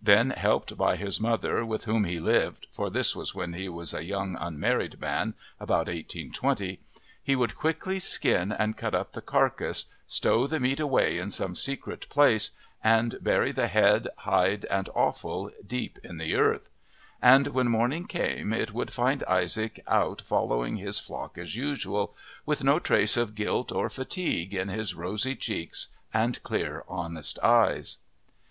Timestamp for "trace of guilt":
22.78-23.70